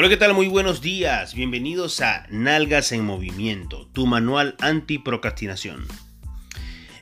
Hola, 0.00 0.08
¿qué 0.08 0.16
tal? 0.16 0.32
Muy 0.32 0.48
buenos 0.48 0.80
días. 0.80 1.34
Bienvenidos 1.34 2.00
a 2.00 2.26
Nalgas 2.30 2.90
en 2.92 3.04
Movimiento, 3.04 3.86
tu 3.88 4.06
manual 4.06 4.56
anti-procrastinación. 4.58 5.86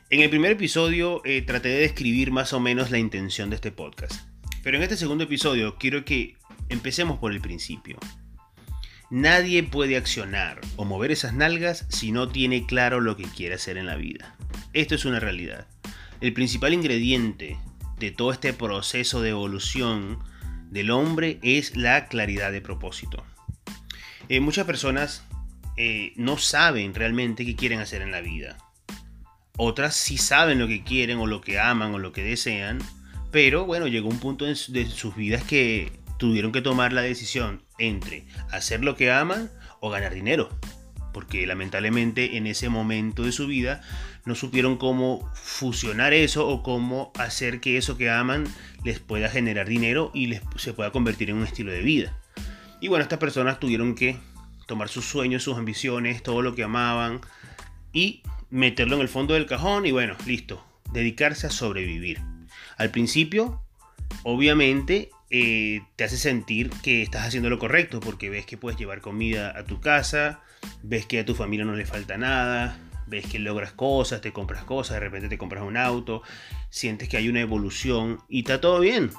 En 0.09 0.19
el 0.19 0.29
primer 0.29 0.51
episodio 0.51 1.21
eh, 1.23 1.41
traté 1.41 1.69
de 1.69 1.79
describir 1.79 2.31
más 2.31 2.51
o 2.51 2.59
menos 2.59 2.91
la 2.91 2.97
intención 2.97 3.49
de 3.49 3.55
este 3.55 3.71
podcast. 3.71 4.27
Pero 4.63 4.75
en 4.75 4.83
este 4.83 4.97
segundo 4.97 5.23
episodio 5.23 5.77
quiero 5.77 6.03
que 6.03 6.35
empecemos 6.67 7.19
por 7.19 7.31
el 7.31 7.39
principio. 7.39 7.97
Nadie 9.09 9.63
puede 9.63 9.95
accionar 9.95 10.59
o 10.75 10.83
mover 10.83 11.11
esas 11.11 11.33
nalgas 11.33 11.85
si 11.87 12.11
no 12.11 12.27
tiene 12.27 12.65
claro 12.65 12.99
lo 12.99 13.15
que 13.15 13.23
quiere 13.23 13.55
hacer 13.55 13.77
en 13.77 13.85
la 13.85 13.95
vida. 13.95 14.35
Esto 14.73 14.95
es 14.95 15.05
una 15.05 15.21
realidad. 15.21 15.67
El 16.19 16.33
principal 16.33 16.73
ingrediente 16.73 17.57
de 17.97 18.11
todo 18.11 18.33
este 18.33 18.51
proceso 18.51 19.21
de 19.21 19.29
evolución 19.29 20.19
del 20.69 20.91
hombre 20.91 21.39
es 21.41 21.75
la 21.75 22.07
claridad 22.07 22.51
de 22.51 22.61
propósito. 22.61 23.25
Eh, 24.29 24.39
muchas 24.39 24.65
personas 24.65 25.25
eh, 25.77 26.13
no 26.15 26.37
saben 26.37 26.93
realmente 26.93 27.45
qué 27.45 27.55
quieren 27.55 27.79
hacer 27.79 28.01
en 28.01 28.11
la 28.11 28.21
vida. 28.21 28.57
Otras 29.57 29.95
sí 29.95 30.17
saben 30.17 30.59
lo 30.59 30.67
que 30.67 30.83
quieren 30.83 31.17
o 31.17 31.27
lo 31.27 31.41
que 31.41 31.59
aman 31.59 31.93
o 31.93 31.99
lo 31.99 32.13
que 32.13 32.23
desean, 32.23 32.79
pero 33.31 33.65
bueno, 33.65 33.87
llegó 33.87 34.07
un 34.07 34.19
punto 34.19 34.45
de 34.45 34.55
sus 34.55 35.15
vidas 35.15 35.43
que 35.43 35.91
tuvieron 36.17 36.51
que 36.51 36.61
tomar 36.61 36.93
la 36.93 37.01
decisión 37.01 37.63
entre 37.77 38.25
hacer 38.51 38.83
lo 38.83 38.95
que 38.95 39.11
aman 39.11 39.51
o 39.79 39.89
ganar 39.89 40.13
dinero. 40.13 40.49
Porque 41.13 41.47
lamentablemente 41.47 42.37
en 42.37 42.45
ese 42.45 42.69
momento 42.69 43.23
de 43.23 43.31
su 43.31 43.47
vida 43.47 43.81
no 44.25 44.35
supieron 44.35 44.77
cómo 44.77 45.29
fusionar 45.33 46.13
eso 46.13 46.47
o 46.47 46.63
cómo 46.63 47.11
hacer 47.17 47.59
que 47.59 47.77
eso 47.77 47.97
que 47.97 48.09
aman 48.09 48.45
les 48.83 48.99
pueda 48.99 49.29
generar 49.29 49.67
dinero 49.67 50.11
y 50.13 50.27
les, 50.27 50.41
se 50.57 50.73
pueda 50.73 50.91
convertir 50.91 51.29
en 51.29 51.37
un 51.37 51.43
estilo 51.43 51.71
de 51.71 51.81
vida. 51.81 52.17
Y 52.81 52.87
bueno, 52.87 53.03
estas 53.03 53.19
personas 53.19 53.59
tuvieron 53.59 53.95
que 53.95 54.17
tomar 54.67 54.89
sus 54.89 55.05
sueños, 55.05 55.43
sus 55.43 55.57
ambiciones, 55.57 56.23
todo 56.23 56.41
lo 56.41 56.55
que 56.55 56.63
amaban 56.63 57.21
y 57.91 58.21
meterlo 58.49 58.95
en 58.95 59.01
el 59.01 59.09
fondo 59.09 59.33
del 59.33 59.45
cajón 59.45 59.85
y 59.85 59.91
bueno, 59.91 60.15
listo, 60.25 60.63
dedicarse 60.93 61.47
a 61.47 61.49
sobrevivir. 61.49 62.21
Al 62.77 62.91
principio, 62.91 63.61
obviamente, 64.23 65.09
eh, 65.29 65.81
te 65.95 66.03
hace 66.03 66.17
sentir 66.17 66.69
que 66.83 67.01
estás 67.03 67.27
haciendo 67.27 67.49
lo 67.49 67.59
correcto 67.59 67.99
porque 67.99 68.29
ves 68.29 68.45
que 68.45 68.57
puedes 68.57 68.79
llevar 68.79 69.01
comida 69.01 69.57
a 69.57 69.65
tu 69.65 69.81
casa, 69.81 70.41
ves 70.83 71.05
que 71.05 71.19
a 71.19 71.25
tu 71.25 71.35
familia 71.35 71.65
no 71.65 71.75
le 71.75 71.85
falta 71.85 72.17
nada, 72.17 72.79
ves 73.09 73.25
que 73.25 73.39
logras 73.39 73.71
cosas, 73.73 74.21
te 74.21 74.31
compras 74.31 74.63
cosas, 74.63 74.95
de 74.95 74.99
repente 75.01 75.29
te 75.29 75.37
compras 75.37 75.63
un 75.63 75.77
auto, 75.77 76.21
sientes 76.69 77.09
que 77.09 77.17
hay 77.17 77.27
una 77.27 77.41
evolución 77.41 78.19
y 78.29 78.39
está 78.39 78.61
todo 78.61 78.79
bien. 78.79 79.11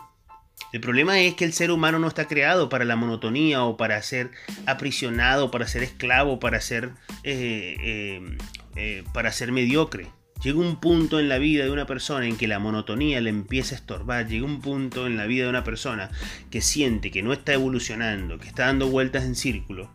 El 0.73 0.81
problema 0.81 1.21
es 1.21 1.35
que 1.35 1.45
el 1.45 1.53
ser 1.53 1.73
humano 1.73 1.99
no 1.99 2.07
está 2.07 2.29
creado 2.29 2.69
para 2.69 2.85
la 2.85 2.95
monotonía 2.95 3.65
o 3.65 3.77
para 3.77 4.01
ser 4.03 4.31
aprisionado, 4.67 5.51
para 5.51 5.67
ser 5.67 5.83
esclavo, 5.83 6.39
para 6.39 6.61
ser, 6.61 6.91
eh, 7.25 7.77
eh, 7.81 8.37
eh, 8.77 9.05
para 9.13 9.33
ser 9.33 9.51
mediocre. 9.51 10.07
Llega 10.43 10.59
un 10.59 10.79
punto 10.81 11.19
en 11.19 11.29
la 11.29 11.39
vida 11.39 11.65
de 11.65 11.71
una 11.71 11.87
persona 11.87 12.27
en 12.27 12.37
que 12.37 12.47
la 12.47 12.61
monotonía 12.61 13.21
le 13.21 13.31
empieza 13.31 13.75
a 13.75 13.79
estorbar. 13.79 14.29
Llega 14.29 14.47
un 14.47 14.61
punto 14.61 15.07
en 15.07 15.17
la 15.17 15.27
vida 15.27 15.45
de 15.45 15.51
una 15.51 15.65
persona 15.65 16.11
que 16.51 16.61
siente 16.61 17.11
que 17.11 17.23
no 17.23 17.33
está 17.33 17.53
evolucionando, 17.53 18.39
que 18.39 18.49
está 18.49 18.67
dando 18.67 18.89
vueltas 18.89 19.25
en 19.25 19.35
círculo. 19.35 19.93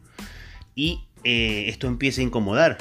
Y 0.75 1.05
esto 1.23 1.87
empieza 1.87 2.21
a 2.21 2.25
incomodar 2.25 2.77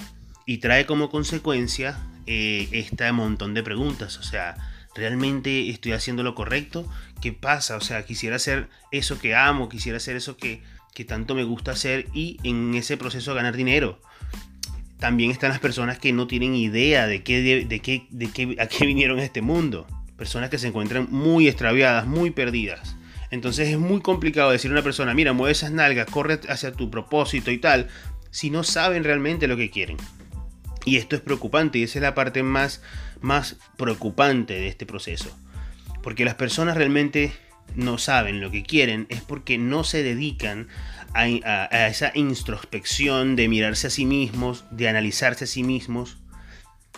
y 0.46 0.58
trae 0.58 0.86
como 0.86 1.10
consecuencia 1.10 1.98
eh, 2.26 2.68
este 2.72 3.10
montón 3.12 3.54
de 3.54 3.62
preguntas. 3.62 4.18
O 4.18 4.22
sea, 4.22 4.56
¿realmente 4.94 5.70
estoy 5.70 5.92
haciendo 5.92 6.22
lo 6.22 6.34
correcto? 6.34 6.88
¿Qué 7.20 7.32
pasa? 7.32 7.76
O 7.76 7.80
sea, 7.80 8.04
quisiera 8.04 8.36
hacer 8.36 8.68
eso 8.90 9.18
que 9.18 9.34
amo, 9.34 9.68
quisiera 9.68 9.98
hacer 9.98 10.16
eso 10.16 10.36
que, 10.36 10.62
tanto 11.06 11.34
me 11.34 11.44
gusta 11.44 11.72
hacer 11.72 12.06
y 12.14 12.38
en 12.44 12.74
ese 12.74 12.96
proceso 12.96 13.34
ganar 13.34 13.56
dinero. 13.56 14.00
También 14.98 15.30
están 15.30 15.50
las 15.50 15.58
personas 15.58 15.98
que 15.98 16.12
no 16.12 16.26
tienen 16.26 16.54
idea 16.54 17.06
de, 17.06 17.22
qué, 17.22 17.42
de, 17.42 17.80
qué, 17.80 18.06
de 18.10 18.30
qué, 18.30 18.56
a 18.60 18.66
qué 18.66 18.86
vinieron 18.86 19.18
a 19.18 19.24
este 19.24 19.42
mundo. 19.42 19.86
Personas 20.16 20.50
que 20.50 20.58
se 20.58 20.68
encuentran 20.68 21.08
muy 21.10 21.48
extraviadas, 21.48 22.06
muy 22.06 22.30
perdidas. 22.30 22.96
Entonces 23.30 23.68
es 23.68 23.78
muy 23.78 24.00
complicado 24.00 24.52
decir 24.52 24.70
a 24.70 24.74
una 24.74 24.82
persona, 24.82 25.12
mira, 25.12 25.32
mueve 25.32 25.50
esas 25.50 25.72
nalgas, 25.72 26.06
corre 26.08 26.40
hacia 26.48 26.72
tu 26.72 26.88
propósito 26.90 27.50
y 27.50 27.58
tal, 27.58 27.88
si 28.30 28.50
no 28.50 28.62
saben 28.62 29.02
realmente 29.02 29.48
lo 29.48 29.56
que 29.56 29.70
quieren. 29.70 29.96
Y 30.84 30.96
esto 30.96 31.16
es 31.16 31.22
preocupante 31.22 31.78
y 31.78 31.82
esa 31.84 31.98
es 31.98 32.02
la 32.02 32.14
parte 32.14 32.42
más, 32.42 32.82
más 33.20 33.56
preocupante 33.76 34.54
de 34.54 34.68
este 34.68 34.86
proceso. 34.86 35.36
Porque 36.02 36.24
las 36.24 36.34
personas 36.34 36.76
realmente 36.76 37.32
no 37.74 37.98
saben 37.98 38.40
lo 38.40 38.50
que 38.50 38.62
quieren 38.62 39.06
es 39.08 39.22
porque 39.22 39.58
no 39.58 39.84
se 39.84 40.02
dedican 40.02 40.68
a, 41.14 41.26
esa 41.86 42.12
introspección 42.14 43.36
de 43.36 43.48
mirarse 43.48 43.86
a 43.86 43.90
sí 43.90 44.04
mismos, 44.04 44.64
de 44.70 44.88
analizarse 44.88 45.44
a 45.44 45.46
sí 45.46 45.62
mismos. 45.62 46.18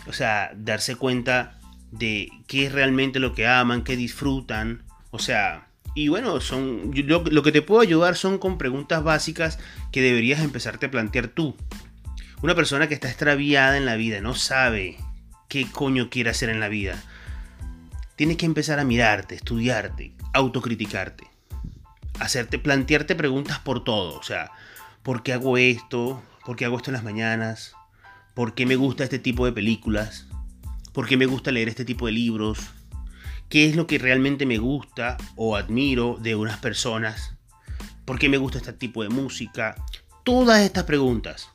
O 0.07 0.13
sea, 0.13 0.51
darse 0.55 0.95
cuenta 0.95 1.59
de 1.91 2.29
qué 2.47 2.65
es 2.65 2.71
realmente 2.71 3.19
lo 3.19 3.33
que 3.33 3.47
aman, 3.47 3.83
qué 3.83 3.95
disfrutan. 3.95 4.83
O 5.11 5.19
sea, 5.19 5.67
y 5.95 6.09
bueno, 6.09 6.41
son, 6.41 6.91
lo, 6.93 7.23
lo 7.23 7.43
que 7.43 7.51
te 7.51 7.61
puedo 7.61 7.81
ayudar 7.81 8.15
son 8.15 8.37
con 8.37 8.57
preguntas 8.57 9.03
básicas 9.03 9.59
que 9.91 10.01
deberías 10.01 10.41
empezarte 10.41 10.87
a 10.87 10.91
plantear 10.91 11.27
tú. 11.27 11.55
Una 12.39 12.53
persona 12.53 12.87
que 12.87 12.93
está 12.93 13.07
extraviada 13.07 13.77
en 13.77 13.87
la 13.87 13.95
vida, 13.95 14.21
no 14.21 14.35
sabe 14.35 14.97
qué 15.47 15.65
coño 15.71 16.11
quiere 16.11 16.29
hacer 16.29 16.49
en 16.49 16.59
la 16.59 16.69
vida. 16.69 17.01
Tienes 18.15 18.37
que 18.37 18.45
empezar 18.45 18.79
a 18.79 18.83
mirarte, 18.83 19.33
estudiarte, 19.33 20.13
autocriticarte. 20.33 21.25
Hacerte, 22.19 22.59
plantearte 22.59 23.15
preguntas 23.15 23.57
por 23.57 23.83
todo. 23.83 24.19
O 24.19 24.21
sea, 24.21 24.51
¿por 25.01 25.23
qué 25.23 25.33
hago 25.33 25.57
esto? 25.57 26.21
¿Por 26.45 26.55
qué 26.55 26.65
hago 26.65 26.77
esto 26.77 26.91
en 26.91 26.93
las 26.93 27.03
mañanas? 27.03 27.73
¿Por 28.35 28.53
qué 28.53 28.67
me 28.67 28.75
gusta 28.75 29.03
este 29.03 29.17
tipo 29.17 29.47
de 29.47 29.51
películas? 29.51 30.27
¿Por 30.93 31.07
qué 31.07 31.17
me 31.17 31.25
gusta 31.25 31.51
leer 31.51 31.69
este 31.69 31.85
tipo 31.85 32.05
de 32.05 32.11
libros? 32.11 32.59
¿Qué 33.49 33.67
es 33.67 33.75
lo 33.75 33.87
que 33.87 33.97
realmente 33.97 34.45
me 34.45 34.59
gusta 34.59 35.17
o 35.35 35.55
admiro 35.55 36.19
de 36.21 36.35
unas 36.35 36.59
personas? 36.59 37.33
¿Por 38.05 38.19
qué 38.19 38.29
me 38.29 38.37
gusta 38.37 38.59
este 38.59 38.73
tipo 38.73 39.01
de 39.01 39.09
música? 39.09 39.75
Todas 40.23 40.59
estas 40.59 40.83
preguntas 40.83 41.49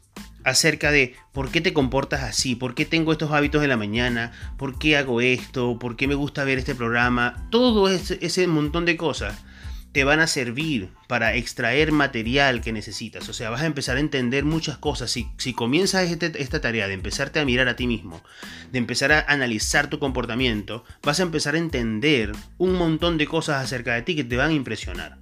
acerca 0.44 0.90
de 0.90 1.14
por 1.32 1.50
qué 1.50 1.60
te 1.60 1.72
comportas 1.72 2.22
así, 2.22 2.54
por 2.54 2.74
qué 2.74 2.84
tengo 2.84 3.12
estos 3.12 3.32
hábitos 3.32 3.62
de 3.62 3.68
la 3.68 3.76
mañana, 3.76 4.32
por 4.58 4.78
qué 4.78 4.96
hago 4.96 5.20
esto, 5.20 5.78
por 5.78 5.96
qué 5.96 6.08
me 6.08 6.14
gusta 6.14 6.44
ver 6.44 6.58
este 6.58 6.74
programa, 6.74 7.46
todo 7.50 7.88
ese, 7.88 8.46
montón 8.46 8.84
de 8.84 8.96
cosas 8.96 9.44
te 9.92 10.04
van 10.04 10.20
a 10.20 10.26
servir 10.26 10.88
para 11.06 11.34
extraer 11.34 11.92
material 11.92 12.62
que 12.62 12.72
necesitas. 12.72 13.28
O 13.28 13.34
sea, 13.34 13.50
vas 13.50 13.60
a 13.60 13.66
empezar 13.66 13.98
a 13.98 14.00
entender 14.00 14.42
muchas 14.42 14.78
cosas. 14.78 15.10
Si, 15.10 15.28
si 15.36 15.52
comienzas 15.52 16.10
este, 16.10 16.32
esta 16.42 16.62
tarea 16.62 16.88
de 16.88 16.94
empezarte 16.94 17.40
a 17.40 17.44
mirar 17.44 17.68
a 17.68 17.76
ti 17.76 17.86
mismo, 17.86 18.22
de 18.70 18.78
empezar 18.78 19.12
a 19.12 19.20
analizar 19.28 19.90
tu 19.90 19.98
comportamiento, 19.98 20.82
vas 21.02 21.20
a 21.20 21.24
empezar 21.24 21.56
a 21.56 21.58
entender 21.58 22.32
un 22.56 22.72
montón 22.72 23.18
de 23.18 23.26
cosas 23.26 23.62
acerca 23.62 23.94
de 23.94 24.00
ti 24.00 24.16
que 24.16 24.24
te 24.24 24.38
van 24.38 24.48
a 24.48 24.54
impresionar. 24.54 25.18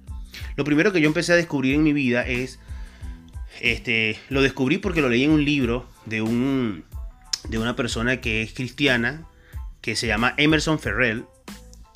Lo 0.55 0.63
primero 0.63 0.93
que 0.93 1.01
yo 1.01 1.07
empecé 1.07 1.33
a 1.33 1.37
descubrir 1.37 1.75
en 1.75 1.83
mi 1.83 1.91
vida 1.91 2.25
es 2.25 2.59
este, 3.61 4.19
lo 4.29 4.41
descubrí 4.41 4.77
porque 4.77 5.01
lo 5.01 5.09
leí 5.09 5.23
en 5.23 5.31
un 5.31 5.45
libro 5.45 5.87
de, 6.05 6.21
un, 6.21 6.83
de 7.47 7.59
una 7.59 7.75
persona 7.75 8.19
que 8.19 8.41
es 8.41 8.53
cristiana, 8.53 9.27
que 9.81 9.95
se 9.95 10.07
llama 10.07 10.33
Emerson 10.37 10.79
Ferrell. 10.79 11.25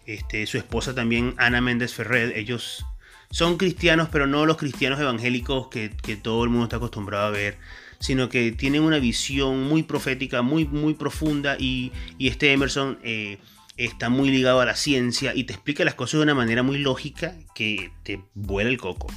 Este, 0.06 0.46
su 0.46 0.58
esposa 0.58 0.94
también, 0.94 1.34
Ana 1.38 1.62
Méndez 1.62 1.94
Ferrell. 1.94 2.34
Ellos 2.36 2.86
son 3.32 3.58
cristianos, 3.58 4.10
pero 4.12 4.28
no 4.28 4.46
los 4.46 4.58
cristianos 4.58 5.00
evangélicos 5.00 5.68
que, 5.70 5.90
todo 6.22 6.44
el 6.44 6.50
mundo 6.50 6.66
está 6.66 6.78
acostumbrado 6.78 7.26
a 7.26 7.32
ver, 7.32 7.58
sino 8.00 8.30
que 8.30 8.52
tienen 8.52 8.84
una 8.84 9.00
visión 9.00 9.64
muy 9.64 9.84
profética, 9.84 10.44
muy, 10.44 10.66
muy 10.66 10.94
profunda. 10.94 11.58
Y, 11.60 11.92
este 12.20 12.54
Emerson 12.54 13.00
eh, 13.04 13.40
está 13.78 14.10
muy 14.10 14.30
ligado 14.30 14.62
a 14.62 14.66
la 14.66 14.76
ciencia 14.76 15.34
y 15.36 15.46
te 15.46 15.54
explica 15.54 15.84
las 15.84 15.96
cosas 15.96 16.20
de 16.20 16.24
una 16.24 16.36
manera 16.36 16.62
muy 16.62 16.78
lógica 16.78 17.36
que 17.56 17.92
te 18.04 18.22
vuela 18.36 18.70
el 18.70 18.78
coco. 18.78 19.08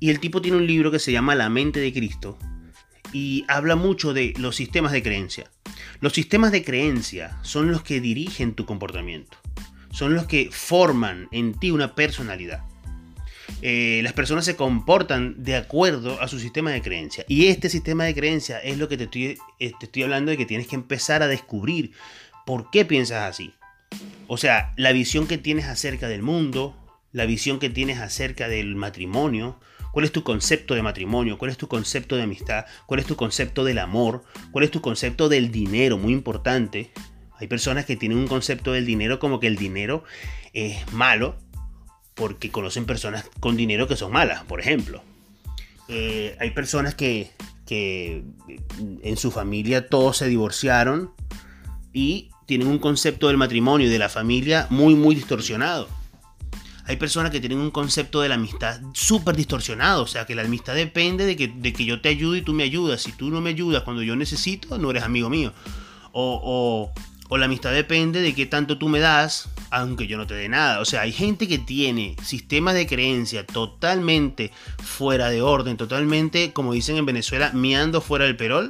Y 0.00 0.10
el 0.10 0.18
tipo 0.18 0.40
tiene 0.40 0.56
un 0.56 0.66
libro 0.66 0.90
que 0.90 0.98
se 0.98 1.12
llama 1.12 1.34
La 1.34 1.50
mente 1.50 1.78
de 1.78 1.92
Cristo 1.92 2.38
y 3.12 3.44
habla 3.48 3.76
mucho 3.76 4.14
de 4.14 4.32
los 4.38 4.56
sistemas 4.56 4.92
de 4.92 5.02
creencia. 5.02 5.50
Los 6.00 6.14
sistemas 6.14 6.52
de 6.52 6.64
creencia 6.64 7.38
son 7.42 7.70
los 7.70 7.82
que 7.82 8.00
dirigen 8.00 8.54
tu 8.54 8.64
comportamiento, 8.64 9.36
son 9.92 10.14
los 10.14 10.26
que 10.26 10.48
forman 10.50 11.28
en 11.32 11.54
ti 11.54 11.70
una 11.70 11.94
personalidad. 11.94 12.64
Eh, 13.62 14.00
las 14.02 14.14
personas 14.14 14.44
se 14.44 14.56
comportan 14.56 15.42
de 15.42 15.56
acuerdo 15.56 16.20
a 16.22 16.28
su 16.28 16.38
sistema 16.38 16.70
de 16.70 16.80
creencia. 16.80 17.24
Y 17.28 17.48
este 17.48 17.68
sistema 17.68 18.04
de 18.04 18.14
creencia 18.14 18.58
es 18.58 18.78
lo 18.78 18.88
que 18.88 18.96
te 18.96 19.04
estoy, 19.04 19.38
eh, 19.58 19.72
te 19.78 19.86
estoy 19.86 20.04
hablando 20.04 20.30
de 20.30 20.38
que 20.38 20.46
tienes 20.46 20.66
que 20.66 20.76
empezar 20.76 21.22
a 21.22 21.26
descubrir 21.26 21.92
por 22.46 22.70
qué 22.70 22.84
piensas 22.84 23.28
así. 23.28 23.52
O 24.28 24.36
sea, 24.36 24.72
la 24.76 24.92
visión 24.92 25.26
que 25.26 25.36
tienes 25.36 25.66
acerca 25.66 26.08
del 26.08 26.22
mundo, 26.22 26.76
la 27.12 27.26
visión 27.26 27.58
que 27.58 27.70
tienes 27.70 27.98
acerca 27.98 28.48
del 28.48 28.76
matrimonio, 28.76 29.58
¿Cuál 29.92 30.04
es 30.04 30.12
tu 30.12 30.22
concepto 30.22 30.74
de 30.74 30.82
matrimonio? 30.82 31.36
¿Cuál 31.36 31.50
es 31.50 31.56
tu 31.56 31.66
concepto 31.66 32.16
de 32.16 32.22
amistad? 32.22 32.64
¿Cuál 32.86 33.00
es 33.00 33.06
tu 33.06 33.16
concepto 33.16 33.64
del 33.64 33.78
amor? 33.78 34.22
¿Cuál 34.52 34.64
es 34.64 34.70
tu 34.70 34.80
concepto 34.80 35.28
del 35.28 35.50
dinero? 35.50 35.98
Muy 35.98 36.12
importante. 36.12 36.92
Hay 37.38 37.48
personas 37.48 37.86
que 37.86 37.96
tienen 37.96 38.18
un 38.18 38.28
concepto 38.28 38.72
del 38.72 38.86
dinero 38.86 39.18
como 39.18 39.40
que 39.40 39.46
el 39.46 39.56
dinero 39.56 40.04
es 40.52 40.90
malo 40.92 41.36
porque 42.14 42.50
conocen 42.50 42.84
personas 42.84 43.28
con 43.40 43.56
dinero 43.56 43.88
que 43.88 43.96
son 43.96 44.12
malas, 44.12 44.44
por 44.44 44.60
ejemplo. 44.60 45.02
Eh, 45.88 46.36
hay 46.38 46.50
personas 46.50 46.94
que, 46.94 47.30
en 47.70 49.16
su 49.16 49.30
familia 49.30 49.88
todos 49.88 50.16
se 50.16 50.28
divorciaron 50.28 51.12
y 51.92 52.30
tienen 52.46 52.66
un 52.66 52.78
concepto 52.78 53.28
del 53.28 53.36
matrimonio 53.36 53.86
y 53.86 53.90
de 53.90 53.98
la 53.98 54.08
familia 54.08 54.66
muy, 54.70 54.94
muy 54.94 55.14
distorsionado. 55.14 55.88
Hay 56.90 56.96
personas 56.96 57.30
que 57.30 57.38
tienen 57.38 57.58
un 57.58 57.70
concepto 57.70 58.20
de 58.20 58.28
la 58.28 58.34
amistad 58.34 58.80
súper 58.94 59.36
distorsionado, 59.36 60.02
o 60.02 60.06
sea, 60.08 60.26
que 60.26 60.34
la 60.34 60.42
amistad 60.42 60.74
depende 60.74 61.24
de 61.24 61.36
que, 61.36 61.46
de 61.46 61.72
que, 61.72 61.84
yo 61.84 62.00
te 62.00 62.08
ayude 62.08 62.38
y 62.38 62.42
tú 62.42 62.52
me 62.52 62.64
ayudas. 62.64 63.02
Si 63.02 63.12
tú 63.12 63.30
no 63.30 63.40
me 63.40 63.50
ayudas 63.50 63.84
cuando 63.84 64.02
yo 64.02 64.16
necesito, 64.16 64.76
no 64.76 64.90
eres 64.90 65.04
amigo 65.04 65.30
mío. 65.30 65.52
O, 66.10 66.92
o 67.28 67.38
la 67.38 67.44
amistad 67.44 67.72
depende 67.72 68.20
de 68.20 68.34
qué 68.34 68.44
tanto 68.44 68.76
tú 68.76 68.88
me 68.88 68.98
das, 68.98 69.50
aunque 69.70 70.08
yo 70.08 70.16
no 70.16 70.26
te 70.26 70.34
dé 70.34 70.48
nada. 70.48 70.80
O 70.80 70.84
sea, 70.84 71.02
hay 71.02 71.12
gente 71.12 71.46
que 71.46 71.60
tiene 71.60 72.16
sistemas 72.24 72.74
de 72.74 72.88
creencia 72.88 73.46
totalmente 73.46 74.50
fuera 74.82 75.30
de 75.30 75.42
orden, 75.42 75.76
totalmente, 75.76 76.52
como 76.52 76.72
dicen 76.72 76.96
en 76.96 77.06
Venezuela, 77.06 77.52
miando 77.54 78.00
fuera 78.00 78.24
del 78.24 78.36
perol. 78.36 78.68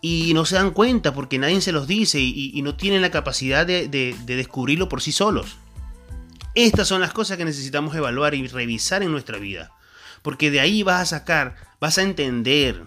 Y 0.00 0.32
no 0.32 0.44
se 0.44 0.54
dan 0.54 0.70
cuenta 0.70 1.12
porque 1.12 1.40
nadie 1.40 1.60
se 1.60 1.72
los 1.72 1.88
dice 1.88 2.20
y, 2.20 2.62
no 2.62 2.76
tienen 2.76 3.02
la 3.02 3.10
capacidad 3.10 3.66
de, 3.66 3.88
de 3.88 4.36
descubrirlo 4.36 4.88
por 4.88 5.02
sí 5.02 5.10
solos. 5.10 5.56
Estas 6.54 6.88
son 6.88 7.00
las 7.00 7.12
cosas 7.12 7.36
que 7.36 7.44
necesitamos 7.44 7.94
evaluar 7.94 8.34
y 8.34 8.46
revisar 8.46 9.02
en 9.02 9.12
nuestra 9.12 9.38
vida. 9.38 9.72
Porque 10.22 10.50
de 10.50 10.60
ahí 10.60 10.82
vas 10.82 11.00
a 11.00 11.18
sacar, 11.18 11.56
vas 11.80 11.98
a 11.98 12.02
entender 12.02 12.84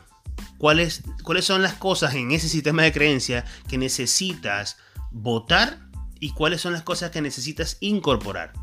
cuáles, 0.58 1.04
cuáles 1.24 1.46
son 1.46 1.62
las 1.62 1.74
cosas 1.74 2.14
en 2.16 2.32
ese 2.32 2.50
sistema 2.50 2.84
de 2.84 2.92
creencia 2.92 3.46
que 3.70 3.78
necesitas 3.78 4.78
votar 5.12 5.80
y 6.20 6.32
cuáles 6.32 6.62
son 6.62 6.74
las 6.74 6.84
cosas 6.84 7.12
que 7.12 7.22
necesitas 7.22 7.78
incorporar. 7.80 8.54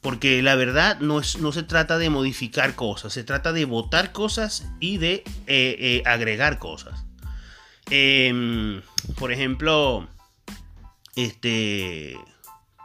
Porque 0.00 0.42
la 0.42 0.54
verdad 0.54 1.00
no, 1.00 1.20
es, 1.20 1.38
no 1.38 1.52
se 1.52 1.62
trata 1.62 1.98
de 1.98 2.10
modificar 2.10 2.74
cosas, 2.74 3.12
se 3.12 3.24
trata 3.24 3.52
de 3.52 3.64
votar 3.64 4.12
cosas 4.12 4.66
y 4.78 4.98
de 4.98 5.24
eh, 5.46 5.76
eh, 5.78 6.02
agregar 6.06 6.58
cosas. 6.58 7.04
Em, 7.90 8.82
por 9.18 9.32
ejemplo, 9.32 10.08
este, 11.16 12.16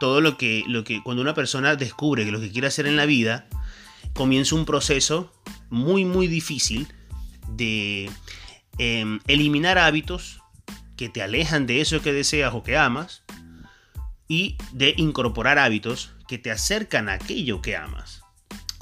todo 0.02 0.20
lo 0.20 0.36
que, 0.36 0.64
lo 0.66 0.82
que 0.82 1.00
cuando 1.00 1.22
una 1.22 1.32
persona 1.32 1.76
descubre 1.76 2.24
que 2.24 2.32
lo 2.32 2.40
que 2.40 2.50
quiere 2.50 2.66
hacer 2.66 2.88
en 2.88 2.96
la 2.96 3.06
vida, 3.06 3.46
comienza 4.14 4.56
un 4.56 4.64
proceso 4.64 5.32
muy, 5.70 6.04
muy 6.04 6.26
difícil 6.26 6.88
de 7.50 8.10
em, 8.78 9.20
eliminar 9.28 9.78
hábitos 9.78 10.40
que 10.96 11.08
te 11.08 11.22
alejan 11.22 11.68
de 11.68 11.80
eso 11.80 12.02
que 12.02 12.12
deseas 12.12 12.52
o 12.52 12.64
que 12.64 12.76
amas 12.76 13.22
y 14.26 14.56
de 14.72 14.92
incorporar 14.96 15.60
hábitos 15.60 16.10
que 16.26 16.36
te 16.36 16.50
acercan 16.50 17.08
a 17.08 17.12
aquello 17.12 17.62
que 17.62 17.76
amas. 17.76 18.21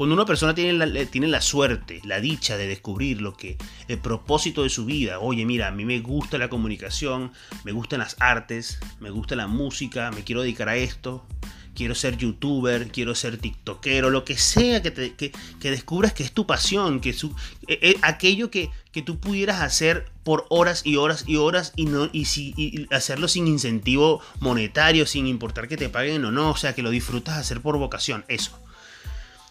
Cuando 0.00 0.14
una 0.14 0.24
persona 0.24 0.54
tiene 0.54 0.86
la, 0.86 1.04
tiene 1.04 1.26
la 1.26 1.42
suerte, 1.42 2.00
la 2.04 2.22
dicha 2.22 2.56
de 2.56 2.66
descubrir 2.66 3.20
lo 3.20 3.36
que 3.36 3.58
el 3.86 3.98
propósito 3.98 4.62
de 4.62 4.70
su 4.70 4.86
vida, 4.86 5.18
oye, 5.18 5.44
mira, 5.44 5.66
a 5.66 5.72
mí 5.72 5.84
me 5.84 6.00
gusta 6.00 6.38
la 6.38 6.48
comunicación, 6.48 7.32
me 7.64 7.72
gustan 7.72 7.98
las 7.98 8.16
artes, 8.18 8.78
me 8.98 9.10
gusta 9.10 9.36
la 9.36 9.46
música, 9.46 10.10
me 10.10 10.24
quiero 10.24 10.40
dedicar 10.40 10.70
a 10.70 10.76
esto, 10.76 11.26
quiero 11.74 11.94
ser 11.94 12.16
youtuber, 12.16 12.90
quiero 12.90 13.14
ser 13.14 13.36
tiktokero, 13.36 14.08
lo 14.08 14.24
que 14.24 14.38
sea 14.38 14.80
que, 14.80 14.90
que, 15.14 15.70
descubras 15.70 16.14
que 16.14 16.22
es 16.22 16.32
tu 16.32 16.46
pasión, 16.46 17.00
que 17.00 17.12
su, 17.12 17.36
eh, 17.68 17.78
eh, 17.82 17.96
aquello 18.00 18.50
que, 18.50 18.70
que, 18.92 19.02
tú 19.02 19.20
pudieras 19.20 19.60
hacer 19.60 20.06
por 20.24 20.46
horas 20.48 20.80
y 20.86 20.96
horas 20.96 21.24
y 21.26 21.36
horas 21.36 21.74
y, 21.76 21.84
no, 21.84 22.08
y, 22.10 22.24
si, 22.24 22.54
y 22.56 22.86
hacerlo 22.90 23.28
sin 23.28 23.46
incentivo 23.46 24.22
monetario, 24.38 25.04
sin 25.04 25.26
importar 25.26 25.68
que 25.68 25.76
te 25.76 25.90
paguen 25.90 26.24
o 26.24 26.32
no, 26.32 26.52
o 26.52 26.56
sea, 26.56 26.74
que 26.74 26.80
lo 26.80 26.88
disfrutas 26.88 27.36
hacer 27.36 27.60
por 27.60 27.76
vocación, 27.76 28.24
eso. 28.28 28.58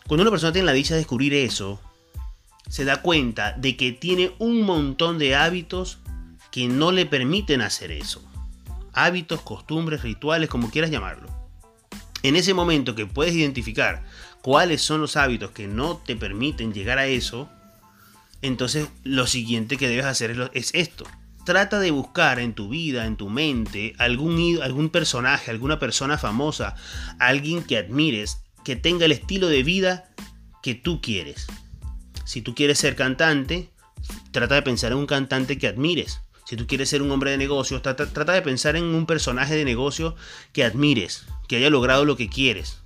Cuando 0.09 0.23
una 0.23 0.31
persona 0.31 0.51
tiene 0.51 0.65
la 0.65 0.73
dicha 0.73 0.95
de 0.95 1.01
descubrir 1.01 1.35
eso, 1.35 1.79
se 2.67 2.83
da 2.83 3.03
cuenta 3.03 3.53
de 3.53 3.77
que 3.77 3.91
tiene 3.91 4.31
un 4.39 4.63
montón 4.63 5.19
de 5.19 5.35
hábitos 5.35 5.99
que 6.49 6.67
no 6.67 6.91
le 6.91 7.05
permiten 7.05 7.61
hacer 7.61 7.91
eso. 7.91 8.19
Hábitos, 8.91 9.41
costumbres, 9.41 10.01
rituales, 10.01 10.49
como 10.49 10.71
quieras 10.71 10.89
llamarlo. 10.89 11.29
En 12.23 12.35
ese 12.35 12.55
momento 12.55 12.95
que 12.95 13.05
puedes 13.05 13.35
identificar 13.35 14.03
cuáles 14.41 14.81
son 14.81 14.99
los 14.99 15.15
hábitos 15.15 15.51
que 15.51 15.67
no 15.67 15.97
te 15.97 16.15
permiten 16.15 16.73
llegar 16.73 16.97
a 16.97 17.05
eso, 17.05 17.47
entonces 18.41 18.87
lo 19.03 19.27
siguiente 19.27 19.77
que 19.77 19.89
debes 19.89 20.07
hacer 20.07 20.49
es 20.55 20.71
esto. 20.73 21.05
Trata 21.45 21.79
de 21.79 21.91
buscar 21.91 22.39
en 22.39 22.55
tu 22.55 22.69
vida, 22.69 23.05
en 23.05 23.15
tu 23.15 23.29
mente, 23.29 23.93
algún, 23.99 24.59
algún 24.63 24.89
personaje, 24.89 25.51
alguna 25.51 25.77
persona 25.77 26.17
famosa, 26.17 26.75
alguien 27.19 27.61
que 27.61 27.77
admires, 27.77 28.39
que 28.63 28.75
tenga 28.75 29.05
el 29.05 29.11
estilo 29.11 29.47
de 29.47 29.63
vida 29.63 30.09
que 30.61 30.75
tú 30.75 31.01
quieres. 31.01 31.47
Si 32.25 32.41
tú 32.41 32.53
quieres 32.53 32.77
ser 32.77 32.95
cantante, 32.95 33.69
trata 34.31 34.55
de 34.55 34.61
pensar 34.61 34.91
en 34.91 34.99
un 34.99 35.07
cantante 35.07 35.57
que 35.57 35.67
admires. 35.67 36.21
Si 36.49 36.55
tú 36.55 36.65
quieres 36.65 36.89
ser 36.89 37.01
un 37.03 37.11
hombre 37.11 37.31
de 37.31 37.37
negocios, 37.37 37.83
trata, 37.83 38.05
de 38.05 38.41
pensar 38.41 38.75
en 38.75 38.83
un 38.83 39.05
personaje 39.05 39.55
de 39.55 39.65
negocio 39.65 40.15
que 40.51 40.63
admires, 40.63 41.27
que 41.47 41.57
haya 41.57 41.69
logrado 41.69 42.05
lo 42.05 42.17
que 42.17 42.27
quieres. 42.27 42.81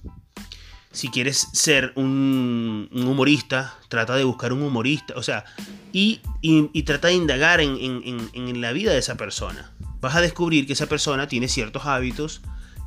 Si 0.91 1.07
quieres 1.07 1.47
ser 1.53 1.93
un, 1.95 2.89
humorista, 2.91 3.77
trata 3.87 4.15
de 4.15 4.25
buscar 4.25 4.51
un 4.51 4.63
humorista. 4.63 5.13
O 5.15 5.23
sea, 5.23 5.45
y, 5.93 6.19
trata 6.83 7.07
de 7.07 7.13
indagar 7.13 7.61
en, 7.61 8.61
la 8.61 8.73
vida 8.73 8.91
de 8.91 8.99
esa 8.99 9.15
persona. 9.15 9.71
Vas 10.01 10.15
a 10.15 10.21
descubrir 10.21 10.67
que 10.67 10.73
esa 10.73 10.87
persona 10.87 11.29
tiene 11.29 11.47
ciertos 11.47 11.85
hábitos 11.85 12.41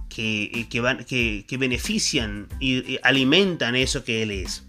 que, 0.08 0.80
van, 0.82 1.04
que, 1.04 1.56
benefician 1.58 2.48
y 2.60 2.98
alimentan 3.02 3.76
eso 3.76 4.04
que 4.04 4.22
él 4.22 4.30
es. 4.30 4.64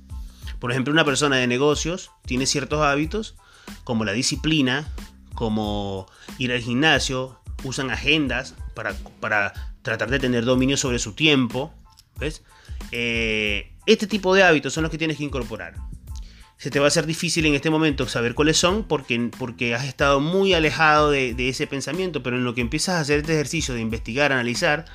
Por 0.59 0.71
ejemplo, 0.71 0.91
una 0.91 1.05
persona 1.05 1.37
de 1.37 1.47
negocios 1.47 2.11
tiene 2.25 2.45
ciertos 2.45 2.81
hábitos 2.81 3.35
como 3.83 4.05
la 4.05 4.13
disciplina, 4.13 4.87
como 5.33 6.07
ir 6.37 6.51
al 6.51 6.61
gimnasio, 6.61 7.39
usan 7.63 7.91
agendas 7.91 8.55
para, 8.73 8.93
para 9.19 9.53
tratar 9.81 10.09
de 10.09 10.19
tener 10.19 10.45
dominio 10.45 10.77
sobre 10.77 10.99
su 10.99 11.13
tiempo. 11.13 11.73
¿Ves? 12.19 12.43
Eh, 12.91 13.71
este 13.85 14.07
tipo 14.07 14.33
de 14.33 14.43
hábitos 14.43 14.73
son 14.73 14.83
los 14.83 14.91
que 14.91 14.97
tienes 14.97 15.17
que 15.17 15.23
incorporar. 15.23 15.75
Se 16.57 16.71
te 16.71 16.79
va 16.79 16.85
a 16.85 16.87
hacer 16.87 17.05
difícil 17.05 17.45
en 17.45 17.53
este 17.53 17.69
momento 17.69 18.07
saber 18.07 18.33
cuáles 18.33 18.57
son 18.57 18.83
porque, 18.83 19.29
porque 19.37 19.75
has 19.75 19.85
estado 19.85 20.19
muy 20.19 20.53
alejado 20.53 21.11
de, 21.11 21.49
ese 21.49 21.67
pensamiento, 21.67 22.23
pero 22.23 22.37
en 22.37 22.43
lo 22.43 22.55
que 22.55 22.61
empiezas 22.61 22.95
a 22.95 22.99
hacer 23.01 23.19
este 23.19 23.33
ejercicio 23.33 23.75
de 23.75 23.81
investigar, 23.81 24.31
analizar, 24.31 24.85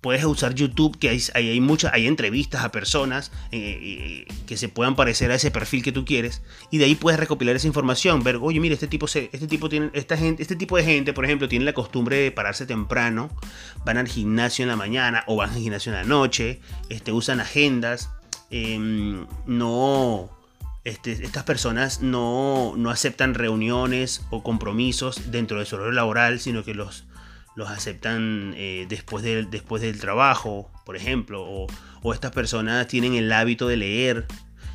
puedes 0.00 0.24
usar 0.24 0.54
YouTube, 0.54 0.98
que 0.98 1.08
hay, 1.08 1.20
hay, 1.34 1.60
muchas, 1.60 1.92
hay 1.92 2.06
entrevistas 2.06 2.64
a 2.64 2.70
personas 2.70 3.32
eh, 3.50 4.26
eh, 4.28 4.34
que 4.46 4.56
se 4.56 4.68
puedan 4.68 4.94
parecer 4.94 5.30
a 5.32 5.34
ese 5.34 5.50
perfil 5.50 5.82
que 5.82 5.92
tú 5.92 6.04
quieres, 6.04 6.42
y 6.70 6.78
de 6.78 6.84
ahí 6.84 6.94
puedes 6.94 7.18
recopilar 7.18 7.56
esa 7.56 7.66
información, 7.66 8.22
ver, 8.22 8.36
oye, 8.36 8.60
mire, 8.60 8.74
este 8.74 8.86
tipo, 8.86 9.06
este 9.06 9.46
tipo 9.48 9.68
tiene, 9.68 9.90
esta 9.92 10.14
este 10.14 10.56
tipo 10.56 10.76
de 10.76 10.84
gente, 10.84 11.12
por 11.12 11.24
ejemplo, 11.24 11.48
tiene 11.48 11.64
la 11.64 11.72
costumbre 11.72 12.16
de 12.16 12.30
pararse 12.30 12.66
temprano, 12.66 13.30
van 13.84 13.98
al 13.98 14.08
gimnasio 14.08 14.62
en 14.62 14.68
la 14.68 14.76
mañana 14.76 15.24
o 15.26 15.36
van 15.36 15.50
al 15.50 15.58
gimnasio 15.58 15.92
en 15.92 15.98
la 15.98 16.04
noche, 16.04 16.60
este, 16.88 17.12
usan 17.12 17.40
agendas, 17.40 18.10
em, 18.50 19.26
no. 19.46 20.39
Este, 20.90 21.12
estas 21.12 21.44
personas 21.44 22.02
no, 22.02 22.74
no 22.76 22.90
aceptan 22.90 23.34
reuniones 23.34 24.22
o 24.30 24.42
compromisos 24.42 25.30
dentro 25.30 25.60
de 25.60 25.64
su 25.64 25.76
horario 25.76 25.92
laboral, 25.92 26.40
sino 26.40 26.64
que 26.64 26.74
los, 26.74 27.04
los 27.54 27.70
aceptan 27.70 28.54
eh, 28.56 28.86
después, 28.88 29.22
del, 29.22 29.50
después 29.50 29.82
del 29.82 30.00
trabajo, 30.00 30.68
por 30.84 30.96
ejemplo, 30.96 31.44
o, 32.02 32.12
estas 32.12 32.32
personas 32.32 32.88
tienen 32.88 33.14
el 33.14 33.30
hábito 33.30 33.68
de 33.68 33.76
leer. 33.76 34.26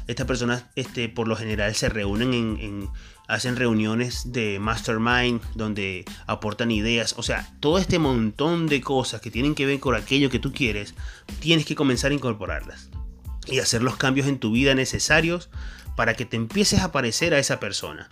Estas 0.07 0.25
personas 0.25 0.63
este, 0.77 1.09
por 1.09 1.27
lo 1.27 1.35
general 1.35 1.75
se 1.75 1.89
reúnen 1.89 2.33
en, 2.33 2.89
hacen 3.27 3.57
reuniones 3.57 4.31
de 4.31 4.57
mastermind 4.57 5.41
donde 5.53 6.05
aportan 6.27 6.71
ideas. 6.71 7.15
O 7.17 7.23
sea, 7.23 7.45
todo 7.59 7.77
este 7.77 7.99
montón 7.99 8.67
de 8.67 8.79
cosas 8.79 9.19
que 9.19 9.31
tienen 9.31 9.53
que 9.53 9.65
ver 9.65 9.81
con 9.81 9.95
aquello 9.95 10.29
que 10.29 10.39
tú 10.39 10.53
quieres, 10.53 10.95
tienes 11.41 11.65
que 11.65 11.75
comenzar 11.75 12.11
a 12.11 12.15
incorporarlas 12.15 12.89
y 13.47 13.59
hacer 13.59 13.83
los 13.83 13.97
cambios 13.97 14.27
en 14.27 14.39
tu 14.39 14.51
vida 14.51 14.75
necesarios 14.75 15.49
para 15.95 16.13
que 16.15 16.25
te 16.25 16.35
empieces 16.35 16.81
a 16.81 16.91
parecer 16.91 17.33
a 17.33 17.39
esa 17.39 17.59
persona. 17.59 18.09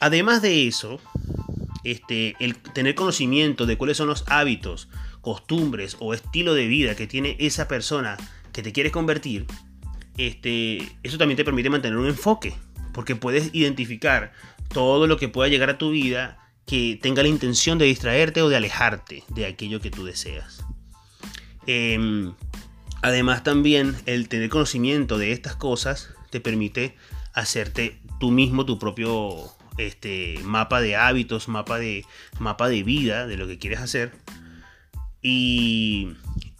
Además 0.00 0.42
de 0.42 0.66
eso, 0.66 1.00
este, 1.84 2.34
el 2.40 2.56
tener 2.56 2.94
conocimiento 2.94 3.66
de 3.66 3.76
cuáles 3.76 3.96
son 3.96 4.08
los 4.08 4.24
hábitos, 4.28 4.88
costumbres 5.20 5.96
o 6.00 6.14
estilo 6.14 6.54
de 6.54 6.66
vida 6.66 6.94
que 6.94 7.06
tiene 7.06 7.36
esa 7.38 7.68
persona 7.68 8.16
que 8.52 8.62
te 8.62 8.72
quieres 8.72 8.92
convertir, 8.92 9.46
este, 10.16 10.78
eso 11.02 11.18
también 11.18 11.36
te 11.36 11.44
permite 11.44 11.70
mantener 11.70 11.98
un 11.98 12.06
enfoque, 12.06 12.54
porque 12.92 13.16
puedes 13.16 13.50
identificar 13.54 14.32
todo 14.68 15.06
lo 15.06 15.16
que 15.16 15.28
pueda 15.28 15.48
llegar 15.48 15.70
a 15.70 15.78
tu 15.78 15.90
vida 15.90 16.38
que 16.66 16.98
tenga 17.00 17.22
la 17.22 17.28
intención 17.28 17.78
de 17.78 17.86
distraerte 17.86 18.42
o 18.42 18.48
de 18.48 18.56
alejarte 18.56 19.24
de 19.28 19.46
aquello 19.46 19.80
que 19.80 19.90
tú 19.90 20.04
deseas. 20.04 20.64
Em, 21.66 22.32
además 23.02 23.42
también 23.42 23.96
el 24.06 24.28
tener 24.28 24.48
conocimiento 24.48 25.18
de 25.18 25.32
estas 25.32 25.56
cosas 25.56 26.10
te 26.30 26.40
permite 26.40 26.96
hacerte 27.32 28.00
tú 28.18 28.30
mismo 28.30 28.64
tu 28.64 28.78
propio 28.78 29.50
este, 29.78 30.38
mapa 30.44 30.80
de 30.80 30.96
hábitos, 30.96 31.48
mapa 31.48 31.78
de, 31.78 32.04
mapa 32.38 32.68
de 32.68 32.82
vida, 32.82 33.26
de 33.26 33.36
lo 33.36 33.46
que 33.46 33.58
quieres 33.58 33.80
hacer. 33.80 34.12
Y, 35.22 36.12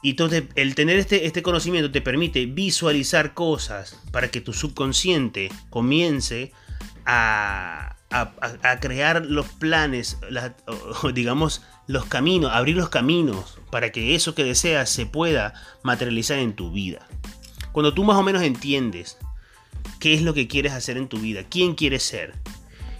entonces 0.02 0.44
el 0.54 0.74
tener 0.74 0.98
este, 0.98 1.26
este 1.26 1.42
conocimiento 1.42 1.90
te 1.90 2.00
permite 2.00 2.46
visualizar 2.46 3.34
cosas 3.34 4.00
para 4.12 4.28
que 4.28 4.40
tu 4.40 4.52
subconsciente 4.52 5.50
comience 5.68 6.52
a, 7.04 7.96
crear 8.80 9.24
los 9.24 9.46
planes, 9.46 10.18
digamos, 11.14 11.62
los 11.86 12.06
caminos, 12.06 12.52
abrir 12.52 12.76
los 12.76 12.88
caminos 12.88 13.58
para 13.70 13.92
que 13.92 14.14
eso 14.14 14.34
que 14.34 14.44
deseas 14.44 14.90
se 14.90 15.06
pueda 15.06 15.54
materializar 15.82 16.38
en 16.38 16.54
tu 16.54 16.72
vida. 16.72 17.06
Cuando 17.72 17.94
tú 17.94 18.02
más 18.04 18.16
o 18.16 18.22
menos 18.22 18.42
entiendes 18.42 19.16
qué 19.98 20.14
es 20.14 20.22
lo 20.22 20.34
que 20.34 20.48
quieres 20.48 20.72
hacer 20.72 20.96
en 20.96 21.08
tu 21.08 21.18
vida, 21.18 21.44
quién 21.48 21.74
quieres 21.74 22.02
ser, 22.02 22.34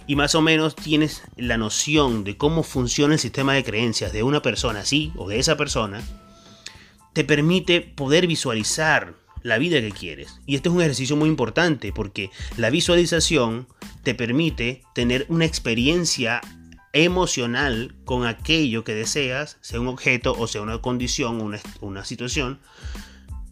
y 0.07 0.15
más 0.15 0.35
o 0.35 0.41
menos 0.41 0.75
tienes 0.75 1.23
la 1.37 1.57
noción 1.57 2.23
de 2.23 2.37
cómo 2.37 2.63
funciona 2.63 3.13
el 3.13 3.19
sistema 3.19 3.53
de 3.53 3.63
creencias 3.63 4.11
de 4.11 4.23
una 4.23 4.41
persona 4.41 4.81
así 4.81 5.13
o 5.15 5.29
de 5.29 5.39
esa 5.39 5.57
persona, 5.57 6.01
te 7.13 7.23
permite 7.23 7.81
poder 7.81 8.27
visualizar 8.27 9.15
la 9.43 9.57
vida 9.57 9.79
que 9.81 9.91
quieres. 9.91 10.39
Y 10.45 10.55
este 10.55 10.69
es 10.69 10.75
un 10.75 10.81
ejercicio 10.81 11.15
muy 11.15 11.29
importante 11.29 11.91
porque 11.93 12.29
la 12.57 12.69
visualización 12.69 13.67
te 14.03 14.13
permite 14.13 14.83
tener 14.93 15.25
una 15.29 15.45
experiencia 15.45 16.41
emocional 16.93 17.95
con 18.03 18.25
aquello 18.25 18.83
que 18.83 18.93
deseas, 18.93 19.57
sea 19.61 19.79
un 19.79 19.87
objeto 19.87 20.35
o 20.37 20.47
sea 20.47 20.61
una 20.61 20.79
condición, 20.79 21.41
una, 21.41 21.59
una 21.79 22.03
situación, 22.03 22.59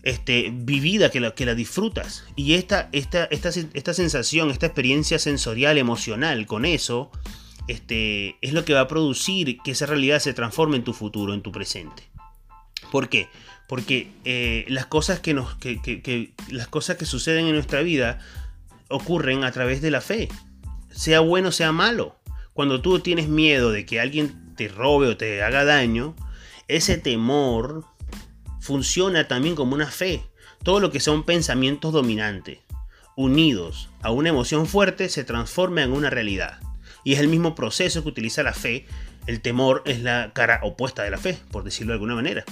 este, 0.03 0.51
vivida, 0.53 1.09
que 1.11 1.19
la, 1.19 1.55
disfrutas. 1.55 2.23
Y 2.35 2.53
esta, 2.53 2.89
esta, 2.91 3.25
esta, 3.25 3.49
esta 3.49 3.93
sensación, 3.93 4.49
esta 4.51 4.67
experiencia 4.67 5.19
sensorial, 5.19 5.77
emocional 5.77 6.45
con 6.45 6.65
eso, 6.65 7.11
este, 7.67 8.37
es 8.41 8.53
lo 8.53 8.65
que 8.65 8.73
va 8.73 8.81
a 8.81 8.87
producir 8.87 9.59
que 9.63 9.71
esa 9.71 9.85
realidad 9.85 10.19
se 10.19 10.33
transforme 10.33 10.77
en 10.77 10.83
tu 10.83 10.93
futuro, 10.93 11.33
en 11.33 11.41
tu 11.41 11.51
presente. 11.51 12.03
¿Por 12.91 13.09
qué? 13.09 13.27
Porque 13.67 14.11
eh, 14.25 14.65
las, 14.69 14.87
cosas 14.87 15.19
que 15.19 15.33
nos, 15.33 15.55
que, 15.55 16.33
las 16.49 16.67
cosas 16.67 16.97
que 16.97 17.05
suceden 17.05 17.45
en 17.45 17.53
nuestra 17.53 17.81
vida 17.81 18.19
ocurren 18.87 19.43
a 19.43 19.51
través 19.51 19.81
de 19.81 19.91
la 19.91 20.01
fe. 20.01 20.29
Sea 20.89 21.19
bueno, 21.19 21.51
sea 21.51 21.71
malo. 21.71 22.17
Cuando 22.53 22.81
tú 22.81 22.99
tienes 22.99 23.27
miedo 23.27 23.71
de 23.71 23.85
que 23.85 23.99
alguien 23.99 24.55
te 24.55 24.67
robe 24.67 25.07
o 25.07 25.17
te 25.17 25.43
haga 25.43 25.63
daño, 25.63 26.15
ese 26.67 26.97
temor 26.97 27.85
funciona 28.59 29.27
también 29.27 29.55
como 29.55 29.75
una 29.75 29.89
fe. 29.91 30.23
Todo 30.63 30.79
lo 30.79 30.91
que 30.91 30.99
son 30.99 31.23
pensamientos 31.23 31.93
dominantes, 31.93 32.59
unidos 33.15 33.89
a 34.01 34.11
una 34.11 34.29
emoción 34.29 34.67
fuerte, 34.67 35.09
se 35.09 35.23
transforma 35.23 35.83
en 35.83 35.93
una 35.93 36.09
realidad. 36.09 36.59
Y 37.03 37.13
es 37.13 37.19
el 37.19 37.27
mismo 37.27 37.55
proceso 37.55 38.03
que 38.03 38.09
utiliza 38.09 38.43
la 38.43 38.53
fe. 38.53 38.85
El 39.25 39.41
temor 39.41 39.83
es 39.85 40.01
la 40.01 40.31
cara 40.33 40.59
opuesta 40.63 41.03
de 41.03 41.11
la 41.11 41.17
fe, 41.17 41.37
por 41.51 41.63
decirlo 41.63 41.91
de 41.91 41.95
alguna 41.95 42.15
manera. 42.15 42.43